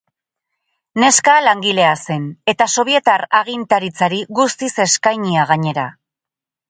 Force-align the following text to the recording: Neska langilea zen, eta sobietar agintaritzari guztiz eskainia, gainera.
Neska 1.01 1.35
langilea 1.47 1.91
zen, 2.07 2.25
eta 2.53 2.67
sobietar 2.77 3.25
agintaritzari 3.41 4.23
guztiz 4.41 4.71
eskainia, 4.87 5.45
gainera. 5.53 5.89